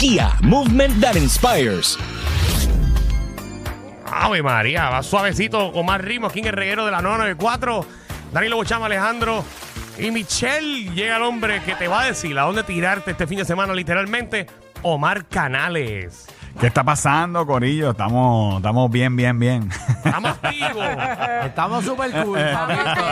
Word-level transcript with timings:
Kia, 0.00 0.30
movement 0.42 1.00
that 1.00 1.16
inspires. 1.16 1.98
Ave 4.06 4.44
María, 4.44 4.90
va 4.90 5.02
suavecito 5.02 5.72
con 5.72 5.86
más 5.86 6.00
ritmo 6.00 6.28
aquí 6.28 6.38
en 6.38 6.46
el 6.46 6.52
reguero 6.52 6.84
de 6.84 6.92
la 6.92 7.02
994. 7.02 7.84
Danilo 8.32 8.54
Bochama, 8.58 8.86
Alejandro 8.86 9.44
y 9.98 10.12
Michelle. 10.12 10.94
Llega 10.94 11.16
el 11.16 11.24
hombre 11.24 11.60
que 11.64 11.74
te 11.74 11.88
va 11.88 12.02
a 12.02 12.06
decir 12.06 12.38
a 12.38 12.42
dónde 12.42 12.62
tirarte 12.62 13.10
este 13.10 13.26
fin 13.26 13.38
de 13.38 13.44
semana, 13.44 13.74
literalmente. 13.74 14.46
Omar 14.82 15.26
Canales. 15.26 16.26
¿Qué 16.60 16.68
está 16.68 16.84
pasando, 16.84 17.44
Corillo? 17.44 17.90
Estamos, 17.90 18.58
estamos 18.58 18.88
bien, 18.92 19.16
bien, 19.16 19.36
bien. 19.36 19.68
Estamos 20.04 20.36
vivos. 20.42 20.86
Estamos 21.44 21.84
súper 21.84 22.12
cool, 22.22 22.38
papito. 22.52 23.04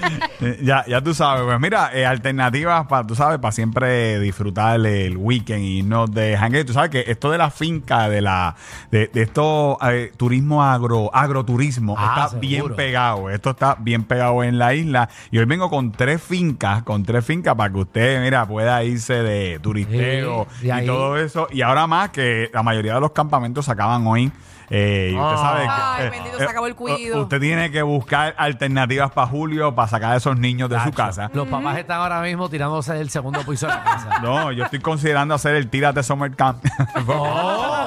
ya, 0.62 0.84
ya 0.86 1.00
tú 1.02 1.14
sabes, 1.14 1.44
pues 1.44 1.60
mira, 1.60 1.90
eh, 1.94 2.06
alternativas 2.06 2.86
para, 2.86 3.06
tú 3.06 3.14
sabes, 3.14 3.38
para 3.38 3.52
siempre 3.52 4.20
disfrutar 4.20 4.84
el 4.86 5.16
weekend 5.16 5.62
y 5.64 5.82
no 5.82 6.06
de 6.06 6.36
hangar. 6.36 6.64
Tú 6.64 6.72
sabes 6.72 6.90
que 6.90 7.04
esto 7.06 7.30
de 7.30 7.38
la 7.38 7.50
finca, 7.50 8.08
de 8.08 8.20
la, 8.20 8.54
de, 8.90 9.08
de 9.08 9.22
esto, 9.22 9.78
eh, 9.90 10.12
turismo 10.16 10.62
agro, 10.62 11.10
agroturismo, 11.14 11.94
Ah, 11.98 12.04
está 12.16 12.28
seguro. 12.28 12.40
bien 12.48 12.76
pegado. 12.76 13.30
Esto 13.30 13.50
está 13.50 13.76
bien 13.78 14.04
pegado 14.04 14.42
en 14.44 14.58
la 14.58 14.74
isla. 14.74 15.08
Y 15.30 15.38
hoy 15.38 15.44
vengo 15.44 15.70
con 15.70 15.92
tres 15.92 16.22
fincas, 16.22 16.82
con 16.82 17.04
tres 17.04 17.24
fincas 17.24 17.54
para 17.54 17.72
que 17.72 17.78
usted, 17.78 18.22
mira, 18.22 18.46
pueda 18.46 18.82
irse 18.84 19.14
de 19.22 19.58
turisteo 19.60 20.46
Sí, 20.60 20.66
y 20.66 20.70
ahí- 20.70 20.86
todo 20.86 21.16
eso. 21.16 21.48
Y 21.50 21.62
ahora 21.62 21.86
más 21.86 22.10
que 22.10 22.50
la 22.52 22.62
mayoría 22.62 22.94
de 22.94 23.00
los 23.00 23.12
campamentos 23.12 23.64
se 23.64 23.72
acaban 23.72 24.06
hoy. 24.06 24.30
Eh, 24.70 25.10
y 25.12 25.16
usted 25.16 25.34
Ah. 25.34 25.36
sabe 25.38 25.62
que 25.64 25.68
Ay, 25.70 26.06
eh, 26.06 26.10
bendito, 26.10 26.36
eh, 26.36 26.38
se 26.40 26.44
acabó 26.50 26.66
el 26.66 26.74
cuido. 26.74 27.22
Usted 27.22 27.40
tiene 27.40 27.70
que 27.70 27.82
buscar 27.82 28.34
alternativas 28.36 29.10
para 29.10 29.26
Julio 29.26 29.74
para 29.74 29.88
sacar 29.88 30.12
a 30.12 30.16
esos 30.16 30.38
niños 30.38 30.68
de 30.70 30.78
su 30.80 30.92
casa. 30.92 31.30
Los 31.34 31.48
papás 31.48 31.78
están 31.78 32.00
ahora 32.00 32.20
mismo 32.20 32.48
tirándose 32.48 32.92
del 32.94 33.10
segundo 33.10 33.40
piso 33.44 33.66
de 33.66 33.72
la 33.74 33.82
casa. 33.84 34.18
No, 34.22 34.52
yo 34.52 34.64
estoy 34.64 34.80
considerando 34.80 35.34
hacer 35.34 35.54
el 35.54 35.68
Tírate 35.68 36.02
Summer 36.02 36.34
Camp. 36.34 36.64
Oh, 37.06 37.86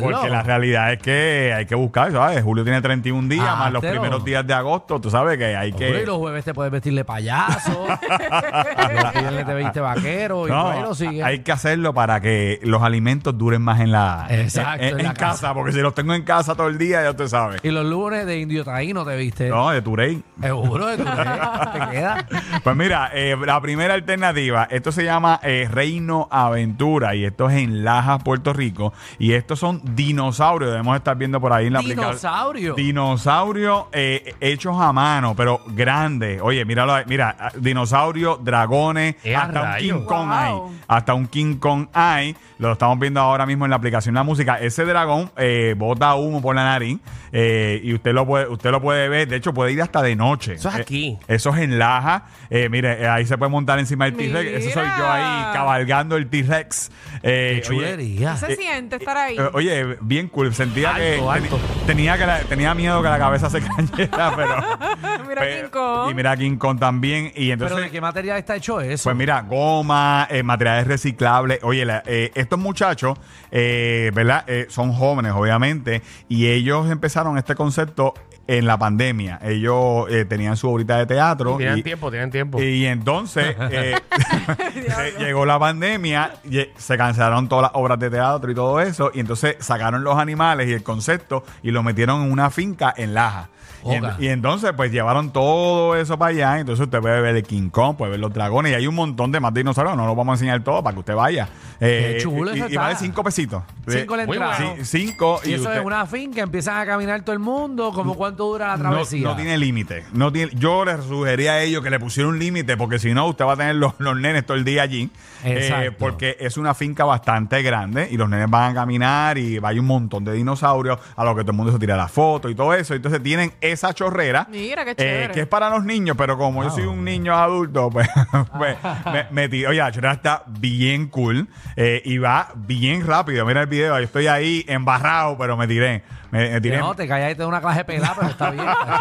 porque 0.00 0.28
la 0.30 0.42
realidad 0.42 0.92
es 0.92 0.98
que 1.00 1.52
hay 1.56 1.66
que 1.66 1.74
buscar, 1.74 2.12
¿sabes? 2.12 2.42
Julio 2.42 2.64
tiene 2.64 2.80
31 2.80 3.28
días, 3.28 3.46
Ah, 3.48 3.56
más 3.56 3.72
los 3.72 3.80
pero- 3.80 4.00
primeros 4.00 4.24
días 4.24 4.46
de 4.46 4.54
agosto. 4.54 5.00
Tú 5.00 5.10
sabes 5.10 5.36
que 5.38 5.56
hay 5.56 5.70
Hombre, 5.72 5.88
y 5.88 5.92
que. 6.00 6.06
los 6.06 6.16
jueves 6.18 6.44
te 6.44 6.54
puedes 6.54 6.72
vestir 6.72 6.94
de 6.94 7.04
payaso. 7.04 7.86
los 9.02 9.12
viernes 9.14 9.46
te 9.46 9.54
viste 9.54 9.80
vaquero. 9.80 10.46
Y 10.46 10.50
No, 10.50 10.94
sigue. 10.94 11.22
hay 11.22 11.40
que 11.40 11.52
hacerlo 11.52 11.94
para 11.94 12.20
que 12.20 12.60
los 12.62 12.82
alimentos 12.82 13.36
duren 13.36 13.62
más 13.62 13.80
en 13.80 13.92
la, 13.92 14.26
Exacto, 14.30 14.82
en, 14.82 14.90
en 14.90 14.96
la 14.98 15.02
en 15.10 15.14
casa. 15.16 15.26
casa. 15.32 15.54
porque 15.54 15.72
si 15.72 15.80
los 15.80 15.94
tengo 15.94 16.14
en 16.14 16.22
casa 16.22 16.54
todo 16.54 16.68
el 16.68 16.78
día, 16.78 17.02
ya 17.02 17.10
usted 17.10 17.28
sabe. 17.28 17.58
Y 17.62 17.70
los 17.70 17.84
lunes 17.84 18.26
de 18.26 18.38
indio 18.40 18.64
taíno 18.64 19.04
te 19.04 19.16
viste. 19.16 19.48
No, 19.48 19.70
de 19.70 19.82
Turey. 19.82 20.22
Seguro 20.40 20.86
de 20.86 20.96
tu 20.98 21.04
te 21.04 21.90
queda. 21.90 22.26
Pues 22.62 22.76
mira, 22.76 23.10
eh, 23.14 23.36
la 23.44 23.60
primera 23.60 23.94
alternativa, 23.94 24.66
esto 24.70 24.92
se 24.92 25.04
llama 25.04 25.40
eh, 25.42 25.68
Reino 25.70 26.28
Aventura 26.30 27.14
y 27.14 27.24
esto 27.24 27.48
es 27.48 27.56
en 27.56 27.84
Lajas, 27.84 28.22
Puerto 28.22 28.52
Rico. 28.52 28.92
Y 29.18 29.32
estos 29.32 29.58
son 29.58 29.81
dinosaurios, 29.82 30.70
debemos 30.70 30.96
estar 30.96 31.16
viendo 31.16 31.40
por 31.40 31.52
ahí 31.52 31.66
en 31.66 31.72
la 31.74 31.80
aplicación. 31.80 32.10
Dinosaurio. 32.12 32.74
Dinosaurios 32.74 33.84
eh, 33.92 34.34
hechos 34.40 34.76
a 34.80 34.92
mano, 34.92 35.34
pero 35.36 35.60
grandes. 35.68 36.40
Oye, 36.42 36.64
míralo 36.64 36.94
ahí, 36.94 37.04
mira, 37.06 37.36
ah, 37.38 37.50
dinosaurio, 37.56 38.38
dragones, 38.42 39.16
¡Eh, 39.24 39.34
a 39.34 39.42
hasta 39.42 39.62
un! 39.72 39.78
King 39.78 40.04
Kong 40.06 40.28
Wow. 40.28 40.32
hay. 40.32 40.80
Hasta 40.88 41.14
un 41.14 41.26
King 41.26 41.56
Kong 41.56 41.86
hay. 41.92 42.36
Lo 42.58 42.72
estamos 42.72 42.98
viendo 42.98 43.20
ahora 43.20 43.44
mismo 43.44 43.64
en 43.64 43.70
la 43.70 43.76
aplicación 43.76 44.14
La 44.14 44.22
Música. 44.22 44.56
Ese 44.60 44.84
dragón 44.84 45.30
eh, 45.36 45.74
bota 45.76 46.14
humo 46.14 46.40
por 46.40 46.54
la 46.54 46.62
nariz 46.64 47.00
eh, 47.32 47.80
y 47.82 47.92
usted 47.94 48.12
lo 48.12 48.24
puede 48.24 48.46
usted 48.48 48.70
lo 48.70 48.80
puede 48.80 49.08
ver. 49.08 49.26
De 49.26 49.36
hecho, 49.36 49.52
puede 49.52 49.72
ir 49.72 49.82
hasta 49.82 50.00
de 50.00 50.14
noche. 50.14 50.54
Eso 50.54 50.68
es 50.68 50.76
aquí. 50.76 51.18
Eh, 51.26 51.34
eso 51.34 51.50
es 51.50 51.58
en 51.58 51.78
Laja. 51.78 52.26
Eh, 52.50 52.68
mire, 52.68 53.02
eh, 53.02 53.08
ahí 53.08 53.26
se 53.26 53.36
puede 53.36 53.50
montar 53.50 53.80
encima 53.80 54.04
del 54.04 54.14
T-Rex. 54.16 54.48
Ese 54.64 54.70
soy 54.72 54.86
yo 54.96 55.10
ahí 55.10 55.52
cabalgando 55.52 56.16
el 56.16 56.28
T-Rex. 56.28 56.90
Eh, 57.24 57.62
Qué 57.64 57.68
oye, 57.70 57.78
chulería. 57.80 58.36
¿Qué 58.38 58.46
se 58.46 58.56
siente 58.56 58.96
estar 58.96 59.16
ahí? 59.16 59.36
Eh, 59.80 59.84
Oye, 59.84 59.96
bien 60.00 60.28
cool. 60.28 60.54
Sentía 60.54 60.90
Alto, 60.94 61.00
que 61.02 61.28
alto. 61.30 61.56
teni- 61.58 61.86
tenía 61.86 62.18
que 62.18 62.26
la- 62.26 62.40
tenía 62.40 62.74
miedo 62.74 63.02
que 63.02 63.08
la 63.08 63.18
cabeza 63.18 63.48
se 63.50 63.60
cayera, 63.62 64.32
pero 64.36 64.54
Mira 65.28 65.40
pero- 65.40 65.62
King 65.64 65.70
Kong. 65.70 66.10
y 66.10 66.14
mira 66.14 66.36
King 66.36 66.56
Kong 66.56 66.78
también 66.78 67.26
y 67.34 67.48
Pero 67.50 67.52
entonces 67.52 67.80
¿de 67.82 67.90
qué 67.90 68.00
material 68.00 68.38
está 68.38 68.56
hecho 68.56 68.80
eso? 68.80 69.04
pues 69.04 69.16
mira, 69.16 69.40
goma, 69.42 70.26
eh, 70.30 70.42
materiales 70.42 70.86
reciclables. 70.86 71.58
Oye, 71.62 71.84
la- 71.84 72.02
eh, 72.06 72.30
estos 72.34 72.58
muchachos, 72.58 73.18
eh, 73.50 74.10
¿verdad? 74.14 74.44
Eh, 74.46 74.66
son 74.68 74.92
jóvenes, 74.92 75.32
obviamente, 75.34 76.02
y 76.28 76.46
ellos 76.48 76.90
empezaron 76.90 77.38
este 77.38 77.54
concepto 77.54 78.14
en 78.46 78.66
la 78.66 78.76
pandemia. 78.78 79.38
Ellos 79.42 80.06
eh, 80.10 80.24
tenían 80.24 80.56
su 80.56 80.68
obrita 80.68 80.98
de 80.98 81.06
teatro. 81.06 81.56
Tienen 81.56 81.78
y- 81.78 81.82
tiempo, 81.82 82.10
tienen 82.10 82.30
tiempo. 82.30 82.60
y 82.62 82.86
entonces 82.86 83.54
eh, 83.70 83.94
eh, 84.76 85.14
llegó 85.18 85.46
la 85.46 85.58
pandemia, 85.58 86.32
y, 86.44 86.66
se 86.76 86.96
cancelaron 86.96 87.48
todas 87.48 87.62
las 87.64 87.72
obras 87.74 87.98
de 87.98 88.10
teatro 88.10 88.50
y 88.50 88.54
todo 88.54 88.80
eso, 88.80 89.10
y 89.14 89.20
entonces 89.20 89.56
sacaron 89.60 90.04
los 90.04 90.18
animales 90.18 90.68
y 90.68 90.72
el 90.72 90.82
concepto 90.82 91.44
y 91.62 91.70
lo 91.70 91.82
metieron 91.82 92.22
en 92.24 92.32
una 92.32 92.50
finca 92.50 92.92
en 92.96 93.14
Laja. 93.14 93.48
Y, 93.84 93.94
en- 93.94 94.04
Oga. 94.04 94.16
y 94.20 94.28
entonces, 94.28 94.72
pues 94.76 94.92
llevaron 94.92 95.32
todo 95.32 95.96
eso 95.96 96.16
para 96.16 96.28
allá. 96.30 96.60
Entonces, 96.60 96.84
usted 96.84 97.00
puede 97.00 97.20
ver 97.20 97.34
el 97.34 97.42
King 97.42 97.68
Kong, 97.68 97.96
puede 97.96 98.12
ver 98.12 98.20
los 98.20 98.32
dragones. 98.32 98.70
Y 98.70 98.74
hay 98.76 98.86
un 98.86 98.94
montón 98.94 99.32
de 99.32 99.40
más 99.40 99.52
dinosaurios. 99.52 99.96
No 99.96 100.06
los 100.06 100.14
vamos 100.16 100.30
a 100.30 100.34
enseñar 100.34 100.62
todo 100.62 100.80
para 100.84 100.94
que 100.94 101.00
usted 101.00 101.16
vaya. 101.16 101.48
Eh, 101.80 102.12
Qué 102.14 102.22
chulo 102.22 102.54
y, 102.54 102.60
eso 102.60 102.68
y 102.68 102.76
vale 102.76 102.94
cinco 102.94 103.24
pesitos. 103.24 103.64
Cinco 103.88 104.14
la 104.14 104.24
Muy 104.26 104.36
entrada. 104.36 104.56
bueno. 104.56 104.84
Sí, 104.84 104.98
cinco. 105.08 105.40
Y, 105.42 105.54
eso 105.54 105.64
usted- 105.64 105.80
es 105.80 105.84
una 105.84 106.06
finca, 106.06 106.42
empiezan 106.42 106.76
a 106.78 106.86
caminar 106.86 107.22
todo 107.22 107.32
el 107.32 107.40
mundo. 107.40 107.90
¿Cómo 107.92 108.14
cuánto 108.32 108.44
dura 108.44 108.68
la 108.68 108.76
no, 108.76 108.90
travesía? 108.90 109.28
no 109.28 109.36
tiene 109.36 109.58
límite. 109.58 110.04
No 110.12 110.32
tiene, 110.32 110.52
yo 110.54 110.84
les 110.84 111.04
sugería 111.04 111.52
a 111.52 111.62
ellos 111.62 111.82
que 111.82 111.90
le 111.90 112.00
pusieran 112.00 112.32
un 112.32 112.38
límite 112.38 112.76
porque 112.76 112.98
si 112.98 113.12
no, 113.12 113.26
usted 113.26 113.44
va 113.44 113.52
a 113.52 113.56
tener 113.56 113.76
los, 113.76 113.94
los 113.98 114.16
nenes 114.16 114.46
todo 114.46 114.56
el 114.56 114.64
día 114.64 114.82
allí. 114.82 115.10
Eh, 115.44 115.58
Exacto. 115.58 115.96
porque 115.98 116.36
es 116.38 116.56
una 116.56 116.72
finca 116.74 117.04
bastante 117.04 117.62
grande 117.62 118.08
y 118.10 118.16
los 118.16 118.28
nenes 118.28 118.48
van 118.48 118.72
a 118.72 118.74
caminar 118.74 119.38
y 119.38 119.58
hay 119.62 119.78
un 119.78 119.86
montón 119.86 120.24
de 120.24 120.32
dinosaurios 120.32 120.98
a 121.16 121.24
lo 121.24 121.34
que 121.34 121.42
todo 121.42 121.50
el 121.50 121.56
mundo 121.56 121.72
se 121.72 121.78
tira 121.78 121.96
la 121.96 122.08
foto 122.08 122.48
y 122.48 122.54
todo 122.54 122.72
eso. 122.74 122.94
Entonces 122.94 123.22
tienen 123.22 123.52
esa 123.60 123.92
chorrera. 123.92 124.46
Mira, 124.50 124.84
qué 124.84 124.92
eh, 124.92 124.96
chévere. 124.96 125.34
que 125.34 125.40
es 125.40 125.46
para 125.48 125.68
los 125.70 125.84
niños, 125.84 126.16
pero 126.16 126.38
como 126.38 126.62
yo 126.62 126.70
soy 126.70 126.84
un 126.84 127.04
niño 127.04 127.36
adulto, 127.36 127.90
pues, 127.90 128.08
pues, 128.58 128.76
me, 129.12 129.26
me 129.30 129.48
tiré. 129.48 129.68
Oye, 129.68 129.78
la 129.78 129.92
chorrera 129.92 130.14
está 130.14 130.44
bien 130.46 131.08
cool 131.08 131.48
eh, 131.76 132.02
y 132.04 132.18
va 132.18 132.48
bien 132.54 133.06
rápido. 133.06 133.44
Mira 133.44 133.62
el 133.62 133.66
video, 133.66 133.98
yo 133.98 134.04
estoy 134.04 134.26
ahí 134.26 134.64
embarrado, 134.68 135.36
pero 135.36 135.56
me 135.56 135.66
tiré. 135.66 136.02
Me, 136.32 136.50
me 136.50 136.60
tiré. 136.60 136.78
No, 136.78 136.94
te 136.94 137.06
callas 137.06 137.30
y 137.30 137.34
te 137.36 137.42
da 137.42 137.46
una 137.46 137.60
clase 137.60 137.84
pelada, 137.84 138.14
pero 138.18 138.28
está 138.28 138.50
bien, 138.50 138.64
está 138.68 138.98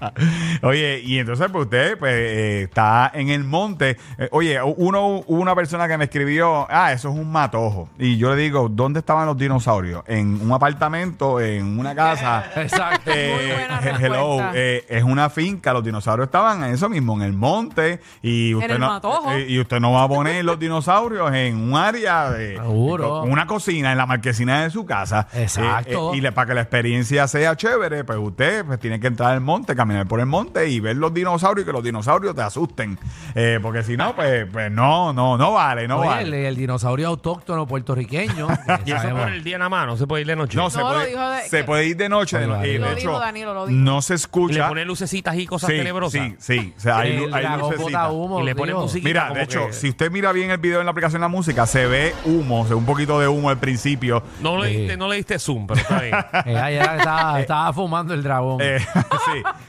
chévere. 0.00 0.58
Oye, 0.62 1.00
y 1.04 1.18
entonces 1.18 1.48
pues 1.52 1.64
usted 1.64 1.98
pues 1.98 2.12
eh, 2.14 2.62
está 2.62 3.10
en 3.14 3.28
el 3.28 3.44
monte. 3.44 3.96
Eh, 4.18 4.28
oye, 4.32 4.58
uno 4.62 5.06
hubo 5.26 5.40
una 5.42 5.54
persona 5.54 5.88
que 5.88 5.98
me 5.98 6.04
escribió, 6.04 6.66
ah, 6.70 6.92
eso 6.92 7.08
es 7.10 7.14
un 7.16 7.30
matojo. 7.30 7.88
Y 7.98 8.16
yo 8.16 8.30
le 8.34 8.40
digo, 8.40 8.68
¿dónde 8.68 9.00
estaban 9.00 9.26
los 9.26 9.36
dinosaurios? 9.36 10.04
¿En 10.06 10.40
un 10.40 10.52
apartamento? 10.52 11.40
¿En 11.40 11.78
una 11.78 11.94
casa? 11.94 12.44
Exacto. 12.56 13.10
Muy 13.10 13.46
buena 13.50 13.80
he- 13.82 14.04
hello, 14.06 14.36
respuesta. 14.38 14.52
eh, 14.54 14.86
es 14.88 15.02
una 15.02 15.28
finca, 15.30 15.72
los 15.72 15.84
dinosaurios 15.84 16.26
estaban 16.28 16.64
en 16.64 16.74
eso 16.74 16.88
mismo, 16.88 17.14
en 17.16 17.22
el 17.22 17.32
monte. 17.32 18.00
Y 18.22 18.54
usted, 18.54 18.70
el 18.72 18.80
no, 18.80 18.88
matojo. 18.88 19.32
eh, 19.32 19.46
y 19.48 19.58
usted 19.60 19.80
no 19.80 19.92
va 19.92 20.04
a 20.04 20.08
poner 20.08 20.44
los 20.44 20.58
dinosaurios 20.58 21.32
en 21.34 21.56
un 21.56 21.76
área 21.76 22.30
de 22.30 22.54
Seguro. 22.54 23.22
una 23.22 23.46
cocina, 23.46 23.92
en 23.92 23.98
la 23.98 24.06
marquesina 24.06 24.62
de 24.62 24.70
su 24.70 24.84
casa. 24.86 25.26
Exacto. 25.34 26.03
Y 26.12 26.20
le- 26.20 26.32
para 26.32 26.48
que 26.48 26.54
la 26.54 26.60
experiencia 26.62 27.28
sea 27.28 27.56
chévere, 27.56 28.04
pues 28.04 28.18
usted 28.18 28.64
pues, 28.64 28.80
tiene 28.80 28.98
que 29.00 29.06
entrar 29.06 29.32
al 29.32 29.40
monte, 29.40 29.74
caminar 29.76 30.06
por 30.08 30.20
el 30.20 30.26
monte 30.26 30.68
y 30.68 30.80
ver 30.80 30.96
los 30.96 31.14
dinosaurios 31.14 31.64
y 31.64 31.66
que 31.66 31.72
los 31.72 31.84
dinosaurios 31.84 32.34
te 32.34 32.42
asusten. 32.42 32.98
Eh, 33.34 33.58
porque 33.62 33.82
si 33.82 33.96
no, 33.96 34.14
pues, 34.16 34.46
pues 34.52 34.70
no, 34.70 35.12
no, 35.12 35.38
no 35.38 35.52
vale, 35.52 35.86
no 35.88 35.98
Oye, 36.00 36.08
vale. 36.08 36.22
el, 36.26 36.34
el 36.34 36.56
dinosaurio 36.56 37.08
autóctono 37.08 37.66
puertorriqueño. 37.66 38.48
Y 38.84 38.92
eso 38.92 39.08
por 39.10 39.28
el 39.32 39.42
día 39.44 39.58
nada 39.58 39.68
más, 39.68 39.86
no 39.86 39.96
se 39.96 40.06
puede 40.06 40.22
ir 40.22 40.26
de 40.26 40.36
noche. 40.36 40.56
No, 40.56 40.68
se, 40.70 40.78
No, 40.78 40.88
lo 40.92 40.94
puede, 40.98 41.10
de- 41.42 41.48
se 41.48 41.64
puede 41.64 41.86
ir 41.86 41.96
de 41.96 42.08
noche. 42.08 42.38
de 42.38 42.46
no- 42.46 42.58
de 42.58 42.74
hecho, 42.92 43.18
Danilo, 43.18 43.54
lo 43.54 43.66
se 43.66 43.72
y 43.72 43.76
le 43.76 44.14
escucha. 44.16 44.68
pone 44.68 44.84
lucecitas 44.84 45.36
y 45.36 45.46
cosas 45.46 45.70
sí, 45.70 45.76
tenebrosas. 45.76 46.20
sí, 46.22 46.36
sí. 46.38 46.74
O 46.76 46.80
sea, 46.80 46.98
hay, 46.98 47.12
el 47.12 47.30
lucecitas. 47.60 48.10
humo. 48.10 48.40
Y 48.40 48.44
le 48.44 48.54
pone 48.54 48.72
digo. 48.72 48.82
musiquita. 48.82 49.08
Mira, 49.08 49.30
de 49.32 49.42
hecho, 49.42 49.66
que- 49.68 49.72
si 49.72 49.88
usted 49.90 50.10
mira 50.10 50.32
bien 50.32 50.50
el 50.50 50.58
video 50.58 50.80
en 50.80 50.86
la 50.86 50.90
aplicación 50.92 51.20
de 51.20 51.24
la 51.24 51.28
música, 51.28 51.66
se 51.66 51.86
ve 51.86 52.14
humo, 52.24 52.64
se 52.64 52.70
ve 52.70 52.74
un 52.76 52.84
poquito 52.86 53.18
de 53.20 53.28
humo 53.28 53.50
al 53.50 53.58
principio. 53.58 54.22
No 54.40 54.58
le, 54.62 54.68
diste, 54.70 54.96
no 54.96 55.08
le 55.08 55.16
diste 55.16 55.38
zoom, 55.38 55.66
pero 55.66 55.80
está 56.02 56.42
bien. 56.42 56.56
Eh, 56.56 56.60
ayer 56.60 56.82
estaba, 56.98 57.40
estaba 57.40 57.72
fumando 57.72 58.14
el 58.14 58.22
dragón. 58.22 58.58
Eh, 58.60 58.78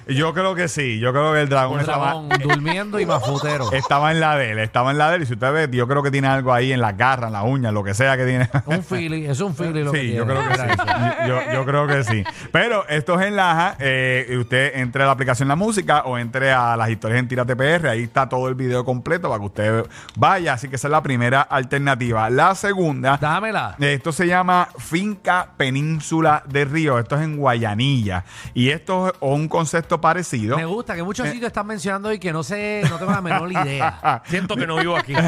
sí, 0.07 0.15
yo 0.15 0.33
creo 0.33 0.55
que 0.55 0.67
sí. 0.67 0.99
Yo 0.99 1.11
creo 1.11 1.33
que 1.33 1.41
el 1.41 1.49
dragón 1.49 1.75
un 1.75 1.79
estaba, 1.81 2.05
dragón 2.05 2.29
durmiendo 2.41 2.99
y 2.99 3.05
mafutero. 3.05 3.71
estaba 3.71 4.11
en 4.11 4.19
la 4.19 4.35
de 4.37 4.51
él. 4.51 4.59
Estaba 4.59 4.91
en 4.91 4.97
la 4.97 5.09
de 5.09 5.17
él. 5.17 5.23
Y 5.23 5.25
si 5.25 5.33
usted 5.33 5.51
ve, 5.53 5.69
yo 5.75 5.87
creo 5.87 6.03
que 6.03 6.11
tiene 6.11 6.27
algo 6.27 6.53
ahí 6.53 6.71
en 6.71 6.81
las 6.81 6.95
garras, 6.97 7.27
en 7.27 7.33
las 7.33 7.43
uñas, 7.43 7.73
lo 7.73 7.83
que 7.83 7.93
sea 7.93 8.17
que 8.17 8.25
tiene. 8.25 8.49
un 8.65 8.83
philly, 8.83 9.25
es 9.25 9.39
un 9.41 9.55
philly 9.55 9.83
lo 9.83 9.91
que 9.91 9.99
Sí, 9.99 10.03
tiene. 10.11 10.17
yo 10.17 10.25
creo 10.25 10.47
que 10.47 10.55
sí. 10.55 10.61
Yo, 11.27 11.39
yo 11.53 11.65
creo 11.65 11.87
que 11.87 12.03
sí. 12.03 12.23
Pero 12.51 12.87
esto 12.87 13.19
es 13.19 13.27
en 13.27 13.35
Laja. 13.35 13.75
eh, 13.79 14.35
usted 14.39 14.71
entre 14.75 15.03
a 15.03 15.05
la 15.07 15.11
aplicación 15.13 15.47
La 15.47 15.55
Música 15.55 16.03
o 16.05 16.17
entre 16.17 16.51
a 16.51 16.75
las 16.77 16.89
historias 16.89 17.19
en 17.19 17.27
Tírate 17.27 17.55
PR. 17.55 17.87
Ahí 17.89 18.03
está 18.03 18.27
todo 18.29 18.47
el 18.47 18.55
video 18.55 18.83
completo 18.85 19.27
para 19.29 19.39
que 19.39 19.45
usted 19.45 19.85
vaya. 20.15 20.53
Así 20.53 20.67
que 20.69 20.75
esa 20.75 20.87
es 20.87 20.91
la 20.91 21.01
primera 21.03 21.41
alternativa. 21.41 22.29
La 22.29 22.55
segunda, 22.55 23.17
Dámela. 23.17 23.75
esto 23.79 24.11
se 24.11 24.27
llama 24.27 24.67
Finca 24.77 25.47
Península 25.57 26.14
de 26.45 26.65
Río. 26.65 26.97
Esto 26.99 27.15
es 27.15 27.21
en 27.23 27.37
Guayanilla. 27.37 28.23
Y 28.53 28.69
esto 28.69 29.07
es 29.07 29.13
un 29.19 29.47
concepto 29.47 29.99
parecido. 30.01 30.57
Me 30.57 30.65
gusta 30.65 30.93
que 30.93 31.01
Eh. 31.01 31.03
muchos 31.03 31.27
sitios 31.27 31.47
están 31.47 31.67
mencionando 31.67 32.11
y 32.13 32.19
que 32.19 32.31
no 32.33 32.43
sé, 32.43 32.81
no 32.89 32.97
tengo 32.97 33.11
la 33.11 33.21
menor 33.21 33.51
idea. 33.51 34.21
Siento 34.25 34.55
que 34.55 34.65
no 34.67 34.77
vivo 34.77 34.95
aquí. 34.97 35.13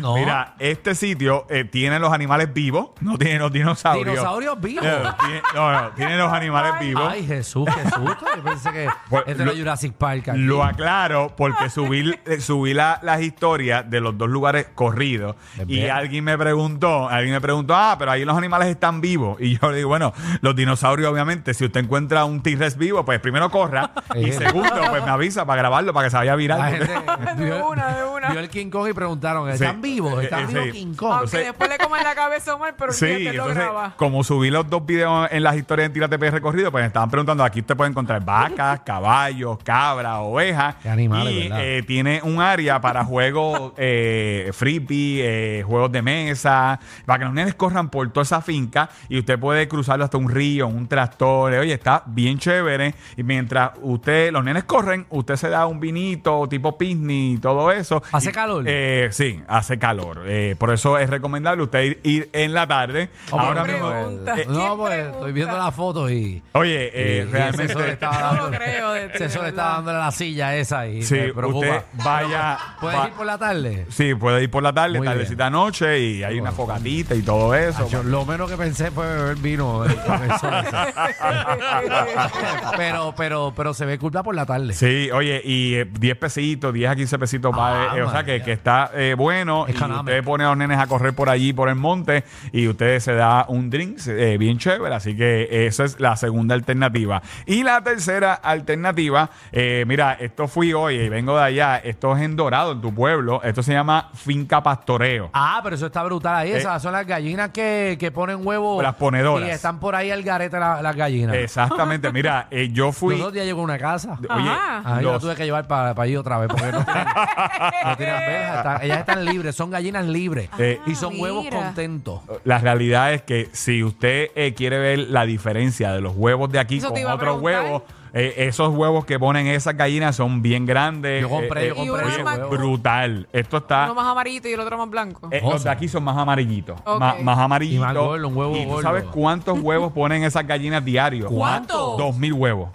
No. 0.00 0.14
Mira, 0.14 0.54
este 0.58 0.94
sitio 0.94 1.46
eh, 1.50 1.64
tiene 1.64 1.98
los 1.98 2.12
animales 2.12 2.52
vivos, 2.54 2.90
no 3.00 3.18
tiene 3.18 3.38
los 3.38 3.52
dinosaurios. 3.52 4.06
Dinosaurios 4.16 4.58
vivos. 4.60 4.84
Eh, 4.86 5.02
tiene- 5.20 5.42
no, 5.54 5.72
no, 5.72 5.90
tiene 5.90 6.16
los 6.16 6.32
animales 6.32 6.72
vivos. 6.80 7.06
Ay, 7.10 7.26
Jesús, 7.26 7.66
qué 7.74 7.90
susto. 7.90 8.24
Yo 8.36 8.42
pensé 8.42 8.72
que 8.72 8.88
Pues, 9.10 9.24
este 9.26 9.44
lo- 9.44 9.50
era 9.52 9.58
Jurassic 9.60 9.92
Park. 9.94 10.28
aquí. 10.30 10.38
Lo 10.38 10.64
aclaro 10.64 11.34
porque 11.36 11.68
subí, 11.68 12.14
eh, 12.24 12.40
subí 12.40 12.72
la- 12.72 12.98
las 13.02 13.20
historias 13.20 13.88
de 13.90 14.00
los 14.00 14.16
dos 14.16 14.28
lugares 14.30 14.68
corridos 14.74 15.36
Es 15.58 15.68
y 15.68 15.86
alguien 15.88 16.24
me 16.24 16.38
preguntó, 16.38 17.08
alguien 17.08 17.34
me 17.34 17.40
preguntó, 17.40 17.74
ah, 17.76 17.96
pero 17.98 18.12
ahí 18.12 18.24
los 18.24 18.36
animales 18.38 18.68
están 18.68 19.00
vivos. 19.02 19.36
Y 19.40 19.58
yo 19.58 19.70
le 19.70 19.78
digo, 19.78 19.88
bueno, 19.90 20.12
los 20.40 20.54
dinosaurios 20.56 21.10
obviamente, 21.12 21.54
si 21.54 21.64
usted 21.64 21.80
encuentra 21.80 22.24
un 22.24 22.42
T-Rex 22.42 22.76
vivo, 22.76 23.04
pues 23.04 23.20
primero 23.20 23.50
corra 23.50 23.90
y 24.14 24.30
Eh. 24.30 24.32
segundo, 24.32 24.70
pues 24.90 25.04
me 25.04 25.10
avisa 25.10 25.44
para 25.46 25.60
grabarlo, 25.62 25.92
para 25.92 26.06
que 26.06 26.10
se 26.10 26.16
vaya 26.16 26.34
viral. 26.36 26.78
De 27.36 27.52
una, 27.62 27.96
de 27.96 28.04
una. 28.04 28.30
vio 28.30 28.40
el 28.40 28.48
King 28.50 28.70
Kong 28.70 28.88
y 28.88 28.92
preguntaron, 28.92 29.46
Sí. 29.48 29.54
¿están 29.64 29.80
vivos? 29.80 30.22
¿Están 30.22 30.40
Eh, 30.44 30.46
vivos 30.46 30.64
sí. 30.64 30.72
King 30.72 30.94
Kong? 30.94 31.12
Aunque 31.12 31.24
Entonces- 31.36 31.46
después 31.46 31.70
le 31.70 31.78
coman 31.78 32.04
la 32.04 32.14
cabeza 32.14 32.52
a 32.52 32.54
Omar, 32.56 32.74
pero 32.78 32.92
Sí, 32.92 33.06
sí, 33.06 33.24
lo 33.24 33.30
entonces, 33.30 33.56
graba. 33.56 33.94
como 33.96 34.22
subí 34.24 34.50
los 34.50 34.68
dos 34.68 34.84
videos 34.84 35.28
en 35.30 35.42
las 35.42 35.56
historias 35.56 35.86
en 35.86 35.92
Tírate 35.92 36.18
PR 36.18 36.30
recorrido, 36.32 36.70
pues 36.70 36.82
me 36.82 36.86
estaban 36.88 37.10
preguntando, 37.10 37.44
aquí 37.44 37.60
usted 37.60 37.76
puede 37.76 37.90
encontrar 37.90 38.24
vacas, 38.24 38.80
caballos, 38.84 39.58
cabras, 39.64 40.18
ovejas. 40.20 40.76
Qué 40.82 40.88
animales, 40.88 41.32
y 41.32 41.42
¿verdad? 41.48 41.60
eh, 41.64 41.82
tiene 41.82 42.20
un 42.22 42.40
área 42.40 42.80
para 42.80 43.04
juegos 43.04 43.72
eh, 43.76 44.50
freebie, 44.52 45.22
eh, 45.60 45.62
juegos 45.62 45.90
de 45.92 46.02
mesa, 46.02 46.78
para 47.06 47.18
que 47.20 47.24
los 47.26 47.34
nenes 47.34 47.54
corran 47.54 47.88
por 47.88 48.10
toda 48.10 48.22
esa 48.22 48.40
finca 48.40 48.88
y 49.08 49.18
usted 49.18 49.38
puede 49.38 49.68
cruzarlo 49.68 50.04
hasta 50.10 50.18
un 50.18 50.28
río, 50.28 50.66
un 50.66 50.88
tractor. 50.88 51.52
Oye, 51.52 51.72
está 51.74 52.02
bien 52.06 52.36
chévere. 52.38 52.94
Y 53.16 53.22
mientras 53.22 53.70
usted, 53.80 54.32
los 54.32 54.42
nenes 54.42 54.64
corren, 54.64 55.06
usted 55.10 55.36
se 55.36 55.48
da 55.48 55.66
un 55.66 55.78
vinito 55.78 56.48
tipo 56.48 56.76
picnic 56.76 57.38
y 57.38 57.40
todo 57.40 57.70
eso. 57.70 58.02
¿Hace 58.10 58.30
Y, 58.30 58.32
calor? 58.32 58.64
eh, 58.66 59.08
sí, 59.12 59.40
hace 59.46 59.78
calor. 59.78 60.22
Eh, 60.26 60.56
por 60.58 60.72
eso 60.72 60.98
es 60.98 61.08
recomendable 61.08 61.62
usted 61.62 61.82
ir, 61.82 62.00
ir 62.02 62.30
en 62.32 62.52
la 62.54 62.66
tarde. 62.66 63.08
Oh, 63.30 63.38
Ahora 63.38 63.62
¿quién 63.62 63.76
mismo. 63.76 63.90
pregunta? 63.90 64.32
eh, 64.32 64.44
¿Quién 64.46 64.52
no, 64.58 64.76
pues 64.76 64.90
pregunta? 64.94 65.16
estoy 65.18 65.32
viendo 65.32 65.58
la 65.58 65.70
foto 65.70 66.10
y, 66.10 66.42
oye, 66.52 66.84
y- 66.86 66.90
eh, 66.92 67.24
y 67.28 67.30
realmente. 67.32 67.72
sol 67.72 67.82
estaba 67.84 68.20
No 68.20 68.34
lo 68.36 68.42
dando, 68.50 68.58
creo 68.58 68.92
de 68.92 69.08
ti, 69.10 69.22
estaba 69.24 69.74
dándole 69.74 69.98
la 69.98 70.10
silla 70.10 70.56
esa 70.56 70.86
y 70.88 71.02
Sí, 71.04 71.14
me 71.14 71.32
preocupa. 71.34 71.66
usted 71.68 71.82
vaya. 72.04 72.58
¿Puedes 72.80 72.98
va- 72.98 73.06
ir 73.06 73.12
por 73.12 73.26
la 73.26 73.38
tarde? 73.38 73.86
Sí, 73.90 74.14
puede 74.16 74.42
ir 74.42 74.50
por 74.50 74.62
la 74.64 74.72
tarde, 74.72 74.98
Muy 74.98 75.06
tardecita 75.06 75.48
noche 75.50 76.00
y 76.00 76.24
hay 76.24 76.40
una 76.40 76.50
fogatita 76.50 77.14
y 77.14 77.22
todo 77.22 77.54
eso. 77.54 77.88
Yo, 77.88 78.02
lo 78.02 78.24
menos 78.26 78.50
que 78.50 78.56
pensé 78.56 78.90
fue 78.90 79.06
beber 79.06 79.36
vino 79.36 79.84
pero, 82.76 83.14
pero, 83.16 83.52
pero 83.56 83.74
se 83.74 83.84
ve 83.86 83.98
culpa 83.98 84.22
por 84.22 84.34
la 84.34 84.46
tarde. 84.46 84.72
Sí, 84.72 85.10
oye, 85.12 85.40
y 85.44 85.74
eh, 85.74 85.84
10 85.90 86.16
pesitos, 86.16 86.72
10 86.72 86.90
a 86.90 86.96
15 86.96 87.18
pesitos, 87.18 87.52
va, 87.52 87.92
Ah, 87.92 87.96
eh, 87.96 88.02
o 88.02 88.10
sea 88.10 88.24
que, 88.24 88.32
María. 88.32 88.44
que 88.44 88.52
está 88.52 88.90
eh, 88.94 89.14
bueno. 89.16 89.66
Y 89.68 89.72
Económico. 89.72 90.00
usted 90.00 90.24
pone 90.24 90.44
a 90.44 90.48
los 90.48 90.56
nenes 90.56 90.78
a 90.78 90.86
correr 90.86 91.14
por 91.14 91.28
allí, 91.28 91.52
por 91.52 91.68
el 91.68 91.74
monte, 91.76 92.24
y 92.52 92.68
usted 92.68 92.98
se 93.00 93.14
da 93.14 93.44
un 93.48 93.70
drink 93.70 93.98
eh, 94.06 94.36
bien 94.38 94.58
chévere. 94.58 94.94
Así 94.94 95.16
que 95.16 95.66
esa 95.66 95.84
es 95.84 96.00
la 96.00 96.16
segunda 96.16 96.54
alternativa. 96.54 97.22
Y 97.46 97.62
la 97.62 97.82
tercera 97.82 98.34
alternativa, 98.34 99.30
eh, 99.52 99.84
mira, 99.86 100.14
esto 100.14 100.48
fui 100.48 100.72
hoy 100.72 100.96
y 100.96 101.08
vengo 101.08 101.36
de 101.36 101.44
allá. 101.44 101.76
Esto 101.78 102.16
es 102.16 102.22
en 102.22 102.36
Dorado, 102.36 102.72
en 102.72 102.80
tu 102.80 102.94
pueblo. 102.94 103.42
Esto 103.42 103.62
se 103.62 103.72
llama 103.72 104.10
Finca 104.14 104.62
Pastoreo. 104.62 105.30
Ah, 105.32 105.60
pero 105.62 105.76
eso 105.76 105.86
está 105.86 106.02
brutal 106.02 106.36
ahí. 106.36 106.52
Esas 106.52 106.82
son 106.82 106.92
las 106.92 107.06
gallinas 107.06 107.50
que, 107.50 107.96
que 107.98 108.10
ponen 108.10 108.46
huevos. 108.46 108.82
Las 108.82 108.94
ponedoras. 108.94 109.48
Y 109.48 109.50
están 109.50 109.78
por 109.90 109.96
ahí 109.96 110.12
al 110.12 110.22
garete 110.22 110.56
la- 110.56 110.80
las 110.80 110.94
gallinas. 110.94 111.34
Exactamente, 111.34 112.12
mira, 112.12 112.46
eh, 112.52 112.68
yo 112.72 112.92
fui. 112.92 113.14
Los 113.16 113.24
dos 113.24 113.32
días 113.32 113.44
llego 113.44 113.60
a 113.60 113.64
una 113.64 113.76
casa. 113.76 114.12
Oye, 114.20 114.48
Ajá. 114.48 114.82
Ah, 114.84 114.94
la 114.96 115.02
los- 115.02 115.20
tuve 115.20 115.34
que 115.34 115.44
llevar 115.44 115.66
para 115.66 116.00
allí 116.00 116.16
otra 116.16 116.38
vez 116.38 116.46
porque 116.48 116.70
no 116.70 116.84
tienen, 116.84 117.04
no 117.84 117.96
tienen 117.96 118.16
verjas. 118.20 118.56
Están- 118.58 118.82
ellas 118.84 118.98
están 119.00 119.24
libres, 119.24 119.56
son 119.56 119.70
gallinas 119.70 120.06
libres. 120.06 120.48
Eh, 120.58 120.78
y 120.86 120.94
son 120.94 121.18
huevos 121.20 121.42
mira. 121.42 121.56
contentos. 121.56 122.20
La 122.44 122.58
realidad 122.58 123.12
es 123.14 123.22
que 123.22 123.48
si 123.52 123.82
usted 123.82 124.28
eh, 124.36 124.54
quiere 124.54 124.78
ver 124.78 124.98
la 125.10 125.24
diferencia 125.26 125.90
de 125.92 126.00
los 126.00 126.14
huevos 126.14 126.52
de 126.52 126.60
aquí 126.60 126.76
Eso 126.78 126.86
te 126.86 126.92
con 126.92 127.00
iba 127.00 127.10
a 127.10 127.14
otros 127.16 127.38
preguntar. 127.40 127.62
huevos, 127.64 127.82
eh, 128.12 128.34
esos 128.38 128.74
huevos 128.74 129.04
que 129.04 129.18
ponen 129.18 129.46
esas 129.46 129.76
gallinas 129.76 130.16
son 130.16 130.42
bien 130.42 130.66
grandes. 130.66 131.22
Yo 131.22 131.28
compré, 131.28 131.66
eh, 131.68 131.74
yo 131.76 131.82
eh, 131.96 132.00
compré 132.02 132.14
uno 132.16 132.24
más- 132.24 132.50
brutal. 132.50 133.28
Esto 133.32 133.58
está. 133.58 133.84
Uno 133.84 133.94
más 133.94 134.06
amarillito 134.06 134.48
y 134.48 134.52
el 134.52 134.60
otro 134.60 134.78
más 134.78 134.90
blanco. 134.90 135.28
eh, 135.30 135.40
los 135.42 135.64
de 135.64 135.70
aquí 135.70 135.88
son 135.88 136.04
más 136.04 136.16
amarillitos. 136.16 136.78
Ok. 136.84 136.98
Más, 137.00 137.22
más 137.22 137.38
amarillitos. 137.38 137.76
Y 137.82 137.86
más 137.86 137.94
gordo, 137.94 138.28
un 138.28 138.36
huevo 138.36 138.56
¿Y 138.56 138.62
tú 138.64 138.68
gordo. 138.70 138.82
sabes 138.82 139.04
cuántos 139.04 139.58
huevos 139.60 139.92
ponen 139.92 140.24
esas 140.24 140.46
gallinas 140.46 140.84
diarios? 140.84 141.30
¿Cuántos? 141.30 141.96
Dos 141.96 142.16
mil 142.16 142.32
huevos. 142.32 142.68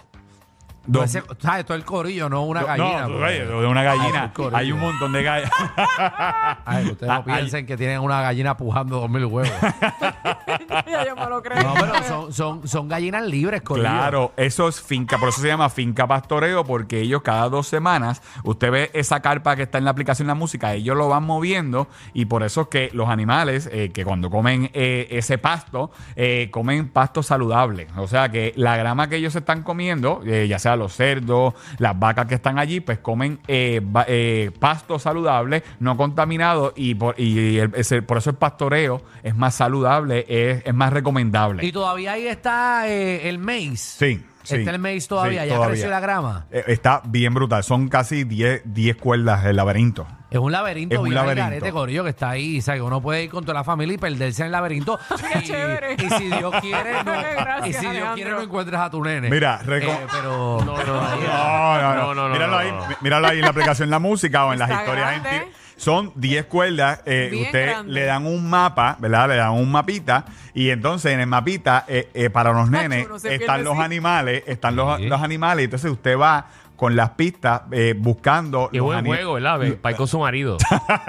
No, 0.86 1.00
Dos- 1.00 1.14
ese- 1.14 1.22
¿Sabes? 1.40 1.64
Todo 1.66 1.76
el 1.76 1.84
corillo, 1.84 2.28
no 2.28 2.42
una 2.44 2.60
no, 2.60 2.66
gallina. 2.66 3.02
porque- 3.06 3.18
ves, 3.22 3.48
de 3.48 3.66
una 3.66 3.82
gallina. 3.82 4.32
hay 4.52 4.72
un 4.72 4.80
montón 4.80 5.12
de 5.12 5.22
gallinas. 5.22 5.52
Ay, 6.64 6.90
ustedes 6.90 7.10
Ah, 7.12 7.22
no 7.26 7.32
hay- 7.32 7.38
piensen 7.40 7.66
que 7.66 7.76
tienen 7.76 8.00
una 8.00 8.20
gallina 8.22 8.56
pujando 8.56 9.00
dos 9.00 9.10
mil 9.10 9.24
huevos. 9.24 9.50
ya 10.86 11.04
yo 11.06 11.16
me 11.16 11.26
lo 11.26 11.42
creo. 11.42 11.62
No, 11.62 11.74
pero 11.74 12.02
son, 12.04 12.32
son, 12.32 12.68
son 12.68 12.88
gallinas 12.88 13.24
libres, 13.26 13.62
corillo. 13.62 13.88
Claro, 13.88 14.32
eso 14.36 14.68
es 14.68 14.80
finca, 14.80 15.18
por 15.18 15.28
eso 15.30 15.40
se 15.40 15.48
llama 15.48 15.68
finca 15.70 16.06
pastoreo, 16.06 16.64
porque 16.64 17.00
ellos 17.00 17.22
cada 17.22 17.48
dos 17.48 17.66
semanas, 17.68 18.22
usted 18.44 18.70
ve 18.70 18.90
esa 18.94 19.20
carpa 19.20 19.56
que 19.56 19.62
está 19.62 19.78
en 19.78 19.84
la 19.84 19.90
aplicación 19.90 20.26
de 20.26 20.30
la 20.30 20.34
música, 20.34 20.74
ellos 20.74 20.96
lo 20.96 21.08
van 21.08 21.24
moviendo 21.24 21.88
y 22.14 22.26
por 22.26 22.42
eso 22.42 22.62
es 22.62 22.68
que 22.68 22.90
los 22.92 23.08
animales 23.08 23.68
eh, 23.72 23.90
que 23.92 24.04
cuando 24.04 24.30
comen 24.30 24.70
eh, 24.74 25.08
ese 25.10 25.38
pasto, 25.38 25.90
eh, 26.14 26.48
comen 26.50 26.88
pasto 26.88 27.22
saludable. 27.22 27.88
O 27.96 28.06
sea 28.08 28.28
que 28.28 28.52
la 28.56 28.76
grama 28.76 29.08
que 29.08 29.16
ellos 29.16 29.34
están 29.36 29.62
comiendo, 29.62 30.22
eh, 30.26 30.46
ya 30.48 30.58
sea 30.58 30.75
los 30.76 30.92
cerdos, 30.94 31.54
las 31.78 31.98
vacas 31.98 32.26
que 32.26 32.34
están 32.36 32.58
allí, 32.58 32.80
pues 32.80 32.98
comen 32.98 33.38
eh, 33.48 33.80
eh, 34.06 34.50
pasto 34.58 34.98
saludable, 34.98 35.62
no 35.80 35.96
contaminado 35.96 36.72
y 36.76 36.94
por, 36.94 37.18
y 37.18 37.58
el- 37.58 37.70
por 38.06 38.18
eso 38.18 38.30
el 38.30 38.36
pastoreo 38.36 39.02
es 39.22 39.34
más 39.36 39.54
saludable, 39.54 40.24
es, 40.28 40.62
es 40.66 40.74
más 40.74 40.92
recomendable. 40.92 41.64
Y 41.64 41.72
todavía 41.72 42.12
ahí 42.12 42.26
está 42.26 42.88
eh, 42.88 43.28
el 43.28 43.38
maíz. 43.38 43.80
Sí, 43.80 44.22
sí. 44.48 44.56
Está 44.56 44.70
el 44.70 44.78
maíz 44.78 45.06
todavía, 45.08 45.42
Sí, 45.42 45.48
ya 45.48 45.54
todavía. 45.54 45.72
creció 45.74 45.90
la 45.90 46.00
grama. 46.00 46.46
Eh, 46.50 46.64
Está 46.68 47.02
bien 47.04 47.34
brutal. 47.34 47.62
Son 47.64 47.88
casi 47.88 48.24
10 48.24 48.62
10 48.64 48.96
cuerdas 48.96 49.44
el 49.44 49.56
laberinto. 49.56 50.06
Es 50.30 50.38
un 50.40 50.50
laberinto 50.50 50.94
Es 50.94 50.98
un 50.98 51.04
bien 51.04 51.14
laberinto. 51.14 51.50
laberinto. 51.50 51.72
Corillo, 51.74 52.02
que 52.04 52.10
está 52.10 52.30
ahí. 52.30 52.60
¿sabes? 52.60 52.80
Uno 52.82 53.00
puede 53.00 53.24
ir 53.24 53.30
con 53.30 53.44
toda 53.44 53.54
la 53.54 53.64
familia 53.64 53.94
y 53.94 53.98
perderse 53.98 54.42
en 54.42 54.46
el 54.46 54.52
laberinto. 54.52 54.98
Qué 55.32 55.38
y, 55.38 55.42
chévere. 55.42 55.94
y 55.94 56.10
si 56.10 56.24
Dios 56.26 56.54
quiere, 56.60 56.92
no, 57.04 57.12
Gracias, 57.12 57.68
y 57.68 57.72
si 57.72 57.80
Dios 57.80 57.90
Alejandro. 57.90 58.14
quiere, 58.14 58.30
no 58.32 58.40
encuentres 58.42 58.80
a 58.80 58.90
tu 58.90 59.02
nene. 59.04 59.30
Mira, 59.30 59.60
reco- 59.64 59.90
Eh, 59.90 60.06
pero. 60.10 60.58
No, 60.64 60.76
no, 60.76 60.84
no, 60.84 60.84
No, 60.84 61.16
no, 61.16 61.16
no. 61.20 61.94
No, 61.94 62.14
no, 62.14 62.14
no, 62.14 62.28
míralo, 62.32 62.58
ahí, 62.58 62.72
no. 62.72 62.86
mí- 62.88 62.94
míralo 63.02 63.28
ahí 63.28 63.38
en 63.38 63.44
la 63.44 63.50
aplicación 63.50 63.88
La 63.90 63.98
Música 63.98 64.44
o 64.46 64.52
en 64.52 64.58
las 64.58 64.68
Está 64.70 64.82
historias. 64.82 65.16
en 65.16 65.22
grande. 65.22 65.40
ti- 65.46 65.52
son 65.76 66.12
10 66.14 66.46
cuerdas. 66.46 67.00
eh, 67.06 67.28
Bien 67.30 67.44
usted 67.46 67.66
grande. 67.66 67.92
le 67.92 68.04
dan 68.04 68.26
un 68.26 68.48
mapa, 68.48 68.96
¿verdad? 68.98 69.28
Le 69.28 69.36
dan 69.36 69.52
un 69.52 69.70
mapita. 69.70 70.24
Y 70.54 70.70
entonces 70.70 71.12
en 71.12 71.20
el 71.20 71.26
mapita, 71.26 71.84
eh, 71.86 72.08
eh, 72.14 72.30
para 72.30 72.52
los 72.52 72.70
nenes, 72.70 73.06
se 73.20 73.34
están 73.34 73.56
pierde, 73.56 73.64
los 73.64 73.76
sí. 73.76 73.82
animales. 73.82 74.42
Están 74.46 74.74
los, 74.76 74.96
Sí. 74.98 75.06
los 75.06 75.20
animales. 75.22 75.64
Entonces 75.64 75.90
usted 75.90 76.18
va 76.18 76.46
con 76.76 76.94
las 76.96 77.10
pistas 77.10 77.62
eh, 77.72 77.94
buscando. 77.96 78.68
Qué 78.70 78.78
los 78.78 78.86
buen 78.86 79.04
juego, 79.04 79.34
¿verdad? 79.34 79.58
Ve, 79.58 79.72
Para 79.72 79.92
ir 79.92 79.96
con 79.96 80.08
su 80.08 80.18
marido. 80.18 80.58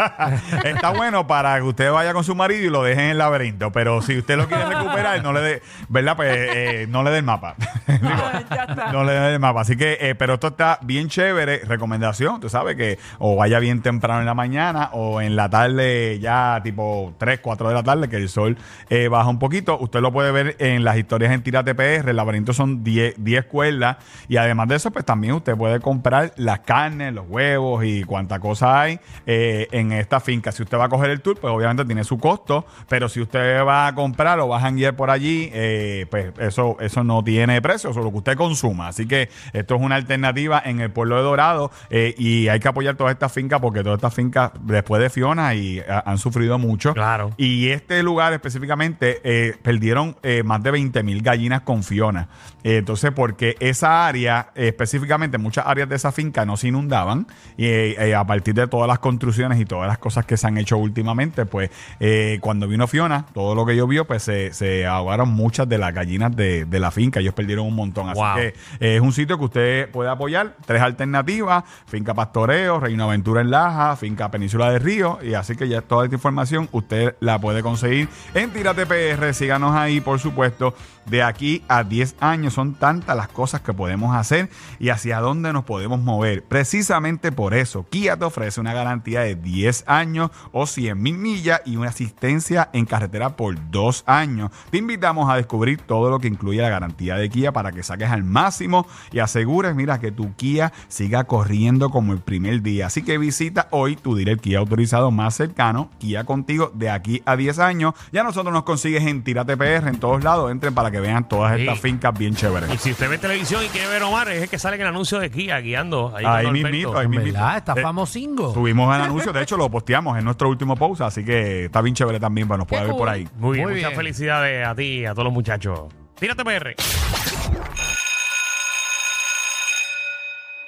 Está 0.63 0.91
bueno 0.91 1.27
para 1.27 1.57
que 1.57 1.63
usted 1.63 1.91
vaya 1.91 2.13
con 2.13 2.23
su 2.23 2.35
marido 2.35 2.65
y 2.65 2.69
lo 2.69 2.83
deje 2.83 3.03
en 3.03 3.09
el 3.11 3.17
laberinto, 3.17 3.71
pero 3.71 4.01
si 4.01 4.17
usted 4.17 4.37
lo 4.37 4.47
quiere 4.47 4.65
recuperar, 4.65 5.21
no 5.23 5.33
le 5.33 5.41
dé, 5.41 5.61
¿verdad? 5.89 6.15
Pues 6.15 6.29
eh, 6.33 6.87
no 6.89 7.03
le 7.03 7.11
dé 7.11 7.17
el 7.17 7.23
mapa. 7.23 7.55
Digo, 7.87 8.09
está. 8.39 8.91
no 8.91 9.03
le 9.03 9.13
dé 9.13 9.33
el 9.33 9.39
mapa. 9.39 9.61
Así 9.61 9.75
que, 9.75 9.97
eh, 9.99 10.15
pero 10.15 10.35
esto 10.35 10.47
está 10.47 10.79
bien 10.81 11.09
chévere. 11.09 11.59
Recomendación, 11.65 12.39
tú 12.39 12.49
sabes 12.49 12.75
que 12.75 12.99
o 13.19 13.35
vaya 13.35 13.59
bien 13.59 13.81
temprano 13.81 14.21
en 14.21 14.25
la 14.25 14.33
mañana 14.33 14.89
o 14.93 15.21
en 15.21 15.35
la 15.35 15.49
tarde, 15.49 16.19
ya 16.19 16.61
tipo 16.63 17.13
3, 17.17 17.39
4 17.41 17.69
de 17.69 17.73
la 17.73 17.83
tarde, 17.83 18.09
que 18.09 18.17
el 18.17 18.29
sol 18.29 18.57
eh, 18.89 19.07
baja 19.07 19.29
un 19.29 19.39
poquito. 19.39 19.77
Usted 19.79 19.99
lo 20.01 20.11
puede 20.11 20.31
ver 20.31 20.55
en 20.59 20.83
las 20.83 20.97
historias 20.97 21.33
en 21.33 21.43
Tira 21.43 21.63
TPR. 21.63 22.09
El 22.09 22.15
laberinto 22.15 22.53
son 22.53 22.83
10, 22.83 23.15
10 23.17 23.45
cuerdas. 23.45 23.97
Y 24.27 24.37
además 24.37 24.67
de 24.67 24.75
eso, 24.75 24.91
pues 24.91 25.05
también 25.05 25.33
usted 25.33 25.56
puede 25.57 25.79
comprar 25.79 26.33
las 26.37 26.59
carnes, 26.59 27.13
los 27.13 27.25
huevos 27.27 27.83
y 27.83 28.03
cuánta 28.03 28.39
cosa 28.39 28.81
hay 28.81 28.99
eh, 29.25 29.67
en 29.71 29.91
esta 29.91 30.19
finca. 30.19 30.51
Si 30.51 30.63
usted 30.63 30.77
va 30.77 30.85
a 30.85 30.89
coger 30.89 31.09
el 31.09 31.21
tour, 31.21 31.37
pues 31.39 31.53
obviamente 31.53 31.85
tiene 31.85 32.03
su 32.03 32.17
costo. 32.17 32.65
Pero 32.87 33.09
si 33.09 33.21
usted 33.21 33.63
va 33.65 33.87
a 33.87 33.95
comprar 33.95 34.39
o 34.39 34.47
va 34.47 34.57
a 34.57 34.61
janguear 34.61 34.95
por 34.95 35.09
allí, 35.09 35.49
eh, 35.53 36.05
pues 36.09 36.33
eso, 36.39 36.77
eso 36.79 37.03
no 37.03 37.23
tiene 37.23 37.61
precio, 37.61 37.89
eso 37.89 37.99
es 37.99 38.05
lo 38.05 38.11
que 38.11 38.17
usted 38.17 38.37
consuma. 38.37 38.87
Así 38.87 39.07
que 39.07 39.29
esto 39.53 39.75
es 39.75 39.81
una 39.81 39.95
alternativa 39.95 40.61
en 40.63 40.79
el 40.79 40.91
pueblo 40.91 41.17
de 41.17 41.23
Dorado 41.23 41.71
eh, 41.89 42.15
y 42.17 42.47
hay 42.47 42.59
que 42.59 42.67
apoyar 42.67 42.95
todas 42.95 43.13
estas 43.13 43.31
fincas 43.31 43.59
porque 43.59 43.83
todas 43.83 43.97
estas 43.97 44.13
fincas 44.13 44.51
después 44.61 45.01
de 45.01 45.09
Fiona 45.09 45.53
y 45.55 45.81
han 46.05 46.17
sufrido 46.17 46.57
mucho. 46.57 46.93
Claro. 46.93 47.31
Y 47.37 47.69
este 47.69 48.03
lugar 48.03 48.33
específicamente 48.33 49.57
perdieron 49.61 50.17
más 50.43 50.63
de 50.63 50.71
20 50.71 51.03
mil 51.03 51.21
gallinas 51.21 51.61
con 51.61 51.83
Fiona. 51.83 52.29
Entonces, 52.63 53.11
porque 53.11 53.55
esa 53.59 54.07
área 54.07 54.51
específicamente, 54.55 55.37
muchas 55.47 55.65
áreas 55.65 55.89
de 55.89 55.95
esa 55.95 56.11
finca 56.11 56.45
no 56.45 56.57
se 56.57 56.67
inundaban 56.67 57.25
y 57.57 57.65
eh, 57.65 57.95
eh, 58.09 58.15
a 58.15 58.25
partir 58.25 58.53
de 58.53 58.67
todas 58.67 58.87
las 58.87 58.99
construcciones 58.99 59.59
y 59.59 59.65
todas 59.65 59.87
las 59.87 59.97
cosas 59.97 60.25
que 60.25 60.37
se 60.37 60.45
han 60.47 60.57
hecho 60.57 60.77
últimamente, 60.77 61.45
pues 61.45 61.69
eh, 61.99 62.37
cuando 62.41 62.67
vino 62.67 62.85
Fiona, 62.87 63.25
todo 63.33 63.55
lo 63.55 63.65
que 63.65 63.75
llovió, 63.75 64.05
pues 64.05 64.23
se, 64.23 64.53
se 64.53 64.85
ahogaron 64.85 65.29
muchas 65.29 65.67
de 65.69 65.77
las 65.77 65.93
gallinas 65.93 66.35
de, 66.35 66.65
de 66.65 66.79
la 66.79 66.91
finca. 66.91 67.19
Ellos 67.19 67.33
perdieron 67.33 67.65
un 67.65 67.75
montón. 67.75 68.09
Así 68.09 68.19
Wow. 68.19 68.35
que 68.35 68.47
eh, 68.47 68.95
es 68.97 69.01
un 69.01 69.13
sitio 69.13 69.37
que 69.37 69.45
usted 69.45 69.89
puede 69.91 70.09
apoyar. 70.09 70.55
Tres 70.65 70.81
alternativas: 70.81 71.63
Finca 71.87 72.13
Pastoreo, 72.13 72.79
Reino 72.79 73.05
Aventura 73.05 73.41
en 73.41 73.49
Laja, 73.51 73.95
Finca 73.95 74.29
Península 74.29 74.69
de 74.71 74.79
Río. 74.79 75.19
Y 75.23 75.33
así 75.33 75.55
que 75.55 75.67
ya 75.69 75.81
toda 75.81 76.03
esta 76.05 76.15
información 76.15 76.67
usted 76.71 77.15
la 77.19 77.39
puede 77.39 77.61
conseguir 77.63 78.09
en 78.33 78.51
Tírate 78.51 78.85
PR. 78.85 79.33
Síganos 79.33 79.75
ahí, 79.75 80.01
por 80.01 80.19
supuesto. 80.19 80.73
De 81.05 81.23
aquí 81.23 81.63
a 81.69 81.85
10 81.85 82.15
años 82.19 82.53
son 82.53 82.75
tantas 82.75 83.15
las 83.15 83.29
cosas 83.29 83.61
que 83.61 83.71
podemos 83.73 84.13
hacer 84.13 84.49
y 84.77 84.89
hacia 84.89 85.19
dónde 85.21 85.36
nos 85.41 85.63
podemos 85.63 85.99
mover. 85.99 86.43
Precisamente 86.43 87.31
por 87.31 87.53
eso, 87.53 87.85
Kia 87.89 88.17
te 88.17 88.25
ofrece 88.25 88.59
una 88.59 88.73
garantía 88.73 89.21
de 89.21 89.35
10 89.35 89.85
años 89.87 90.31
o 90.51 90.65
100 90.67 91.01
mil 91.01 91.17
millas 91.17 91.61
y 91.65 91.75
una 91.77 91.89
asistencia 91.89 92.69
en 92.73 92.85
carretera 92.85 93.35
por 93.35 93.55
2 93.71 94.03
años. 94.05 94.51
Te 94.69 94.77
invitamos 94.77 95.29
a 95.31 95.35
descubrir 95.37 95.79
todo 95.81 96.09
lo 96.09 96.19
que 96.19 96.27
incluye 96.27 96.61
la 96.61 96.69
garantía 96.69 97.15
de 97.15 97.29
Kia 97.29 97.51
para 97.51 97.71
que 97.71 97.83
saques 97.83 98.09
al 98.09 98.23
máximo 98.23 98.87
y 99.11 99.19
asegures, 99.19 99.75
mira, 99.75 99.99
que 99.99 100.11
tu 100.11 100.33
Kia 100.35 100.73
siga 100.87 101.23
corriendo 101.25 101.89
como 101.89 102.13
el 102.13 102.19
primer 102.19 102.61
día. 102.61 102.87
Así 102.87 103.03
que 103.03 103.17
visita 103.17 103.67
hoy 103.71 103.95
tu 103.95 104.15
dealer 104.15 104.39
Kia 104.39 104.59
autorizado 104.59 105.11
más 105.11 105.35
cercano, 105.35 105.89
Kia 105.99 106.23
contigo 106.25 106.71
de 106.73 106.89
aquí 106.89 107.21
a 107.25 107.35
10 107.35 107.59
años. 107.59 107.93
Ya 108.11 108.23
nosotros 108.23 108.53
nos 108.53 108.63
consigues 108.63 109.03
en 109.05 109.23
Tírate 109.23 109.55
PR 109.57 109.87
en 109.89 109.99
todos 109.99 110.23
lados. 110.23 110.51
Entren 110.51 110.73
para 110.73 110.91
que 110.91 110.99
vean 110.99 111.27
todas 111.27 111.55
Sí. 111.55 111.61
estas 111.61 111.79
fincas 111.79 112.17
bien 112.17 112.33
Y 112.33 112.35
chéveres. 112.35 112.81
si 112.81 112.91
usted 112.91 113.09
ve 113.09 113.17
televisión 113.17 113.63
y 113.63 113.67
quiere 113.69 113.87
ver 113.87 114.03
Omar, 114.03 114.29
es 114.29 114.43
el 114.43 114.49
que 114.49 114.59
sale 114.59 114.75
en 114.75 114.81
el 114.83 114.87
anuncio 114.87 115.19
de 115.19 115.26
Kia 115.29 115.59
guiando. 115.59 116.13
Ahí, 116.15 116.25
Ahí 116.25 116.51
mismito, 116.51 116.97
ahí 116.97 117.07
mismito. 117.07 117.33
verdad, 117.33 117.57
está 117.57 117.73
Eh, 117.77 117.81
famosingo. 117.81 118.53
Subimos 118.53 118.95
el 118.95 119.01
anuncio, 119.03 119.31
de 119.33 119.41
hecho 119.43 119.57
lo 119.57 119.69
posteamos 119.69 120.17
en 120.17 120.25
nuestro 120.25 120.49
último 120.49 120.75
post, 120.75 121.01
así 121.01 121.23
que 121.25 121.65
está 121.65 121.81
bien 121.81 121.95
chévere 121.95 122.19
también 122.19 122.47
para 122.47 122.59
nos 122.59 122.67
pueda 122.67 122.83
ver 122.83 122.91
por 122.95 123.09
ahí. 123.09 123.27
Muy 123.37 123.57
bien, 123.57 123.65
Muy 123.67 123.75
muchas 123.75 123.89
bien. 123.91 123.97
felicidades 123.97 124.67
a 124.67 124.75
ti 124.75 124.83
y 124.99 125.05
a 125.05 125.11
todos 125.13 125.25
los 125.25 125.33
muchachos. 125.33 125.81
Tírate 126.19 126.43
PR. 126.43 126.75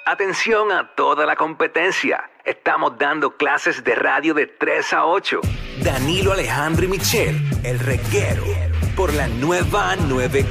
Atención 0.05 0.71
a 0.71 0.89
toda 0.95 1.25
la 1.25 1.35
competencia. 1.35 2.29
Estamos 2.43 2.97
dando 2.97 3.37
clases 3.37 3.83
de 3.83 3.93
radio 3.93 4.33
de 4.33 4.47
3 4.47 4.93
a 4.93 5.05
8. 5.05 5.39
Danilo 5.83 6.33
Alejandro 6.33 6.85
y 6.85 6.87
Michel, 6.87 7.39
el 7.63 7.77
reguero, 7.79 8.43
por 8.95 9.13
la 9.13 9.27
nueva 9.27 9.95
9. 10.07 10.45